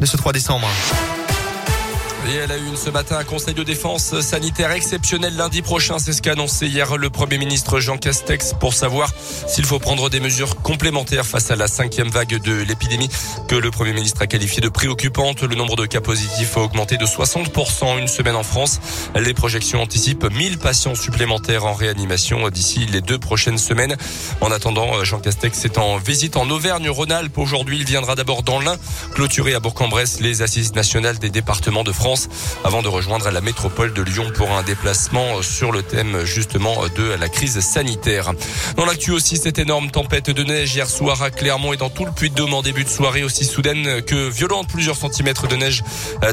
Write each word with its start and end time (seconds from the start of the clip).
de 0.00 0.06
ce 0.06 0.16
3 0.16 0.32
décembre. 0.32 0.68
Et 2.28 2.34
elle 2.34 2.52
a 2.52 2.58
eu 2.58 2.76
ce 2.76 2.90
matin 2.90 3.16
un 3.16 3.24
conseil 3.24 3.54
de 3.54 3.62
défense 3.62 4.20
sanitaire 4.20 4.70
exceptionnel 4.72 5.34
lundi 5.34 5.62
prochain. 5.62 5.98
C'est 5.98 6.12
ce 6.12 6.20
qu'a 6.20 6.32
annoncé 6.32 6.66
hier 6.66 6.98
le 6.98 7.08
Premier 7.08 7.38
ministre 7.38 7.80
Jean 7.80 7.96
Castex 7.96 8.52
pour 8.60 8.74
savoir 8.74 9.10
s'il 9.46 9.64
faut 9.64 9.78
prendre 9.78 10.10
des 10.10 10.20
mesures 10.20 10.56
complémentaires 10.56 11.24
face 11.24 11.50
à 11.50 11.56
la 11.56 11.68
cinquième 11.68 12.08
vague 12.08 12.38
de 12.42 12.52
l'épidémie 12.52 13.08
que 13.48 13.54
le 13.54 13.70
Premier 13.70 13.94
ministre 13.94 14.20
a 14.20 14.26
qualifié 14.26 14.60
de 14.60 14.68
préoccupante. 14.68 15.42
Le 15.42 15.54
nombre 15.54 15.76
de 15.76 15.86
cas 15.86 16.02
positifs 16.02 16.58
a 16.58 16.60
augmenté 16.60 16.98
de 16.98 17.06
60% 17.06 17.98
une 17.98 18.08
semaine 18.08 18.36
en 18.36 18.42
France. 18.42 18.78
Les 19.18 19.32
projections 19.32 19.80
anticipent 19.80 20.30
1000 20.30 20.58
patients 20.58 20.94
supplémentaires 20.94 21.64
en 21.64 21.72
réanimation 21.72 22.50
d'ici 22.50 22.80
les 22.92 23.00
deux 23.00 23.18
prochaines 23.18 23.58
semaines. 23.58 23.96
En 24.42 24.50
attendant, 24.50 25.02
Jean 25.02 25.20
Castex 25.20 25.64
est 25.64 25.78
en 25.78 25.96
visite 25.96 26.36
en 26.36 26.50
Auvergne-Rhône-Alpes. 26.50 27.38
Aujourd'hui, 27.38 27.78
il 27.78 27.84
viendra 27.86 28.16
d'abord 28.16 28.42
dans 28.42 28.60
l'Ain, 28.60 28.76
clôturer 29.14 29.54
à 29.54 29.60
Bourg-en-Bresse 29.60 30.20
les 30.20 30.42
assises 30.42 30.74
nationales 30.74 31.18
des 31.18 31.30
départements 31.30 31.84
de 31.84 31.92
France 31.92 32.17
avant 32.64 32.82
de 32.82 32.88
rejoindre 32.88 33.30
la 33.30 33.40
métropole 33.40 33.92
de 33.92 34.02
Lyon 34.02 34.30
pour 34.34 34.50
un 34.52 34.62
déplacement 34.62 35.42
sur 35.42 35.72
le 35.72 35.82
thème 35.82 36.24
justement 36.24 36.76
de 36.96 37.14
la 37.18 37.28
crise 37.28 37.60
sanitaire. 37.60 38.32
Dans 38.76 38.84
l'actu 38.84 39.10
aussi, 39.10 39.36
cette 39.36 39.58
énorme 39.58 39.90
tempête 39.90 40.30
de 40.30 40.42
neige 40.42 40.74
hier 40.74 40.88
soir 40.88 41.22
à 41.22 41.30
Clermont 41.30 41.72
et 41.72 41.76
dans 41.76 41.90
tout 41.90 42.04
le 42.04 42.12
Puy-de-Dôme 42.12 42.54
en 42.54 42.62
début 42.62 42.84
de 42.84 42.88
soirée 42.88 43.24
aussi 43.24 43.44
soudaine 43.44 44.02
que 44.02 44.28
violente. 44.28 44.68
Plusieurs 44.68 44.96
centimètres 44.96 45.46
de 45.46 45.56
neige 45.56 45.82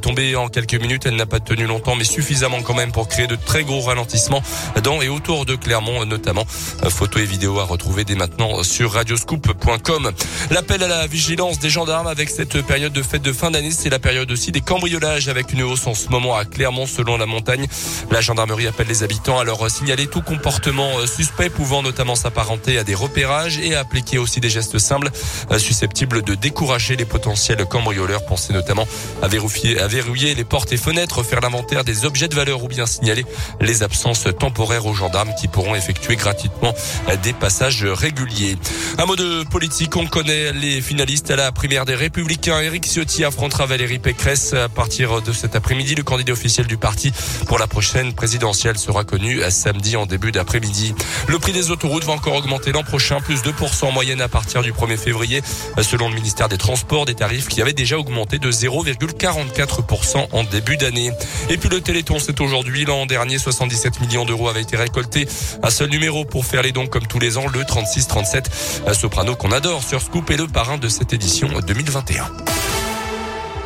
tombés 0.00 0.36
en 0.36 0.48
quelques 0.48 0.74
minutes. 0.74 1.06
Elle 1.06 1.16
n'a 1.16 1.26
pas 1.26 1.40
tenu 1.40 1.66
longtemps, 1.66 1.96
mais 1.96 2.04
suffisamment 2.04 2.62
quand 2.62 2.74
même 2.74 2.92
pour 2.92 3.08
créer 3.08 3.26
de 3.26 3.36
très 3.36 3.64
gros 3.64 3.80
ralentissements 3.80 4.42
dans 4.82 5.00
et 5.02 5.08
autour 5.08 5.46
de 5.46 5.54
Clermont 5.54 6.04
notamment. 6.04 6.44
Photos 6.88 7.22
et 7.22 7.26
vidéos 7.26 7.58
à 7.58 7.64
retrouver 7.64 8.04
dès 8.04 8.14
maintenant 8.14 8.62
sur 8.62 8.92
radioscoop.com. 8.92 10.12
L'appel 10.50 10.82
à 10.82 10.88
la 10.88 11.06
vigilance 11.06 11.58
des 11.58 11.70
gendarmes 11.70 12.06
avec 12.06 12.28
cette 12.28 12.62
période 12.62 12.92
de 12.92 13.02
fête 13.02 13.22
de 13.22 13.32
fin 13.32 13.50
d'année, 13.50 13.70
c'est 13.70 13.90
la 13.90 13.98
période 13.98 14.30
aussi 14.30 14.52
des 14.52 14.60
cambriolages 14.60 15.28
avec 15.28 15.52
une 15.52 15.61
hausse 15.62 15.86
en 15.86 15.94
ce 15.94 16.08
moment 16.08 16.36
à 16.36 16.44
Clermont 16.44 16.86
selon 16.86 17.16
la 17.16 17.26
montagne. 17.26 17.66
La 18.10 18.20
gendarmerie 18.20 18.66
appelle 18.66 18.88
les 18.88 19.02
habitants 19.02 19.38
à 19.38 19.44
leur 19.44 19.70
signaler 19.70 20.06
tout 20.06 20.22
comportement 20.22 20.98
euh, 20.98 21.06
suspect 21.06 21.50
pouvant 21.50 21.82
notamment 21.82 22.14
s'apparenter 22.14 22.78
à 22.78 22.84
des 22.84 22.94
repérages 22.94 23.58
et 23.58 23.74
appliquer 23.74 24.18
aussi 24.18 24.40
des 24.40 24.50
gestes 24.50 24.78
simples 24.78 25.10
euh, 25.50 25.58
susceptibles 25.58 26.22
de 26.22 26.34
décourager 26.34 26.96
les 26.96 27.04
potentiels 27.04 27.64
cambrioleurs. 27.66 28.24
Pensez 28.24 28.52
notamment 28.52 28.86
à 29.22 29.28
verrouiller, 29.28 30.34
les 30.34 30.44
portes 30.44 30.72
et 30.72 30.76
fenêtres, 30.76 31.22
faire 31.22 31.40
l'inventaire 31.40 31.84
des 31.84 32.04
objets 32.04 32.28
de 32.28 32.34
valeur 32.34 32.62
ou 32.64 32.68
bien 32.68 32.86
signaler 32.86 33.24
les 33.60 33.82
absences 33.82 34.26
temporaires 34.38 34.86
aux 34.86 34.94
gendarmes 34.94 35.32
qui 35.40 35.48
pourront 35.48 35.74
effectuer 35.74 36.16
gratuitement 36.16 36.74
euh, 37.08 37.16
des 37.16 37.32
passages 37.32 37.84
réguliers. 37.84 38.56
Un 38.98 39.06
mot 39.06 39.16
de 39.16 39.44
politique, 39.44 39.96
on 39.96 40.06
connaît 40.06 40.52
les 40.52 40.80
finalistes 40.80 41.30
à 41.30 41.36
la 41.36 41.52
primaire 41.52 41.84
des 41.84 41.94
Républicains. 41.94 42.60
Éric 42.60 42.86
Ciotti 42.86 43.24
affrontera 43.24 43.66
Valérie 43.66 43.98
Pécresse 43.98 44.52
à 44.52 44.68
partir 44.68 45.22
de 45.22 45.32
cette 45.32 45.51
après-midi. 45.54 45.94
Le 45.94 46.02
candidat 46.02 46.32
officiel 46.32 46.66
du 46.66 46.76
parti 46.76 47.12
pour 47.46 47.58
la 47.58 47.66
prochaine 47.66 48.12
présidentielle 48.12 48.78
sera 48.78 49.04
connu 49.04 49.40
samedi 49.50 49.96
en 49.96 50.06
début 50.06 50.32
d'après-midi. 50.32 50.94
Le 51.28 51.38
prix 51.38 51.52
des 51.52 51.70
autoroutes 51.70 52.04
va 52.04 52.12
encore 52.12 52.34
augmenter 52.34 52.72
l'an 52.72 52.82
prochain, 52.82 53.20
plus 53.20 53.42
2% 53.42 53.86
en 53.86 53.92
moyenne 53.92 54.20
à 54.20 54.28
partir 54.28 54.62
du 54.62 54.72
1er 54.72 54.96
février, 54.96 55.42
selon 55.80 56.08
le 56.08 56.14
ministère 56.14 56.48
des 56.48 56.58
Transports, 56.58 57.04
des 57.04 57.14
tarifs 57.14 57.48
qui 57.48 57.60
avaient 57.60 57.72
déjà 57.72 57.98
augmenté 57.98 58.38
de 58.38 58.50
0,44% 58.50 60.28
en 60.32 60.44
début 60.44 60.76
d'année. 60.76 61.12
Et 61.48 61.56
puis 61.56 61.68
le 61.68 61.80
Téléthon, 61.80 62.18
c'est 62.18 62.40
aujourd'hui. 62.40 62.84
L'an 62.84 63.06
dernier, 63.06 63.38
77 63.38 64.00
millions 64.00 64.24
d'euros 64.24 64.48
avaient 64.48 64.62
été 64.62 64.76
récoltés. 64.76 65.28
Un 65.62 65.70
seul 65.70 65.90
numéro 65.90 66.24
pour 66.24 66.44
faire 66.44 66.62
les 66.62 66.72
dons 66.72 66.86
comme 66.86 67.06
tous 67.06 67.18
les 67.18 67.38
ans, 67.38 67.46
le 67.52 67.62
36-37. 67.62 68.92
Soprano 68.94 69.36
qu'on 69.36 69.52
adore 69.52 69.82
sur 69.82 70.00
Scoop 70.00 70.30
et 70.30 70.36
le 70.36 70.46
parrain 70.46 70.78
de 70.78 70.88
cette 70.88 71.12
édition 71.12 71.48
2021. 71.66 72.81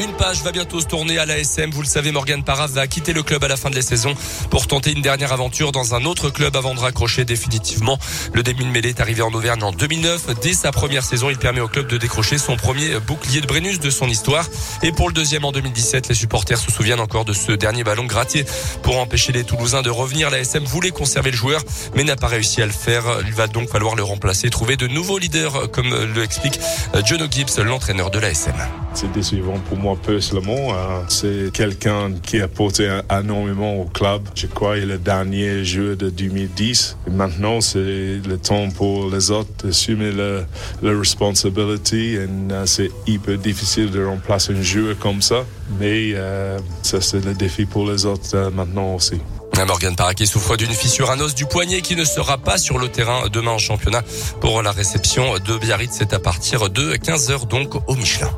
Une 0.00 0.12
page 0.14 0.42
va 0.42 0.50
bientôt 0.50 0.80
se 0.80 0.86
tourner 0.86 1.18
à 1.18 1.26
l'ASM. 1.26 1.70
Vous 1.72 1.82
le 1.82 1.86
savez, 1.86 2.10
Morgan 2.10 2.42
Parra 2.42 2.66
va 2.66 2.86
quitter 2.86 3.12
le 3.12 3.22
club 3.22 3.44
à 3.44 3.48
la 3.48 3.56
fin 3.58 3.68
de 3.68 3.74
la 3.74 3.82
saison 3.82 4.14
pour 4.48 4.66
tenter 4.66 4.92
une 4.92 5.02
dernière 5.02 5.30
aventure 5.30 5.72
dans 5.72 5.94
un 5.94 6.06
autre 6.06 6.30
club 6.30 6.56
avant 6.56 6.74
de 6.74 6.80
raccrocher 6.80 7.26
définitivement. 7.26 7.98
Le 8.32 8.42
demi 8.42 8.64
de 8.64 8.70
mêlée 8.70 8.88
est 8.88 9.00
arrivé 9.00 9.20
en 9.20 9.30
Auvergne 9.30 9.62
en 9.62 9.72
2009. 9.72 10.40
Dès 10.40 10.54
sa 10.54 10.72
première 10.72 11.04
saison, 11.04 11.28
il 11.28 11.36
permet 11.36 11.60
au 11.60 11.68
club 11.68 11.86
de 11.86 11.98
décrocher 11.98 12.38
son 12.38 12.56
premier 12.56 12.98
bouclier 12.98 13.42
de 13.42 13.46
Brennus 13.46 13.78
de 13.78 13.90
son 13.90 14.08
histoire. 14.08 14.46
Et 14.82 14.90
pour 14.90 15.08
le 15.08 15.12
deuxième 15.12 15.44
en 15.44 15.52
2017, 15.52 16.08
les 16.08 16.14
supporters 16.14 16.58
se 16.58 16.70
souviennent 16.70 17.00
encore 17.00 17.26
de 17.26 17.34
ce 17.34 17.52
dernier 17.52 17.84
ballon 17.84 18.06
gratier 18.06 18.46
pour 18.82 18.98
empêcher 18.98 19.32
les 19.32 19.44
Toulousains 19.44 19.82
de 19.82 19.90
revenir. 19.90 20.30
L'ASM 20.30 20.64
voulait 20.64 20.92
conserver 20.92 21.30
le 21.30 21.36
joueur, 21.36 21.62
mais 21.94 22.04
n'a 22.04 22.16
pas 22.16 22.28
réussi 22.28 22.62
à 22.62 22.66
le 22.66 22.72
faire. 22.72 23.04
Il 23.26 23.34
va 23.34 23.48
donc 23.48 23.68
falloir 23.68 23.96
le 23.96 24.02
remplacer, 24.02 24.48
trouver 24.48 24.78
de 24.78 24.86
nouveaux 24.86 25.18
leaders, 25.18 25.70
comme 25.72 25.90
le 25.90 26.22
explique 26.22 26.58
John 27.04 27.30
Gibbs, 27.30 27.62
l'entraîneur 27.62 28.10
de 28.10 28.18
l'ASM. 28.18 28.54
C'est 28.94 29.10
décevant 29.12 29.58
pour 29.68 29.78
moi 29.78 29.96
personnellement. 30.04 30.74
Hein. 30.74 31.04
C'est 31.08 31.52
quelqu'un 31.52 32.12
qui 32.22 32.40
a 32.40 32.44
apporté 32.44 32.90
énormément 33.10 33.76
au 33.80 33.84
club. 33.84 34.22
Je 34.34 34.46
crois 34.46 34.78
est 34.78 34.86
le 34.86 34.98
dernier 34.98 35.64
joueur 35.64 35.96
de 35.96 36.10
2010. 36.10 36.96
Et 37.06 37.10
maintenant, 37.10 37.60
c'est 37.60 37.78
le 38.26 38.38
temps 38.38 38.68
pour 38.70 39.10
les 39.10 39.30
autres 39.30 39.50
d'assumer 39.64 40.12
la, 40.12 40.40
la 40.82 40.98
responsabilité. 40.98 42.14
Et 42.14 42.24
uh, 42.24 42.66
c'est 42.66 42.90
hyper 43.06 43.38
difficile 43.38 43.90
de 43.90 44.04
remplacer 44.04 44.52
un 44.52 44.62
joueur 44.62 44.98
comme 44.98 45.22
ça. 45.22 45.44
Mais 45.78 46.12
euh, 46.14 46.58
ça, 46.82 47.00
c'est 47.00 47.24
le 47.24 47.34
défi 47.34 47.64
pour 47.66 47.90
les 47.90 48.04
autres 48.06 48.34
euh, 48.34 48.50
maintenant 48.50 48.94
aussi. 48.94 49.20
Morgan 49.66 49.94
Paraquet 49.94 50.24
souffre 50.24 50.56
d'une 50.56 50.72
fissure 50.72 51.10
à 51.10 51.16
os 51.16 51.34
du 51.34 51.44
poignet 51.44 51.82
qui 51.82 51.94
ne 51.94 52.04
sera 52.04 52.38
pas 52.38 52.56
sur 52.56 52.78
le 52.78 52.88
terrain 52.88 53.28
demain 53.30 53.52
en 53.52 53.58
championnat 53.58 54.02
pour 54.40 54.62
la 54.62 54.72
réception 54.72 55.34
de 55.38 55.58
Biarritz. 55.58 55.92
C'est 55.92 56.14
à 56.14 56.18
partir 56.18 56.70
de 56.70 56.94
15h 56.94 57.46
donc 57.46 57.74
au 57.88 57.94
Michelin. 57.94 58.30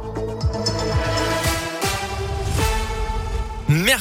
Merci. 3.73 4.01